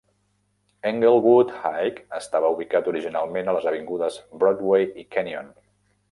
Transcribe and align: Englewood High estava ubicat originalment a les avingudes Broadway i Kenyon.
Englewood 0.91 1.51
High 1.65 1.91
estava 2.19 2.49
ubicat 2.55 2.89
originalment 2.93 3.51
a 3.51 3.55
les 3.57 3.67
avingudes 3.73 4.17
Broadway 4.45 4.87
i 5.03 5.05
Kenyon. 5.17 5.53